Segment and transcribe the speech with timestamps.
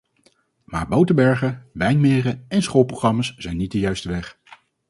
[0.63, 4.39] Maar boterbergen, wijnmeren en schoolprogramma's zijn niet de juiste weg.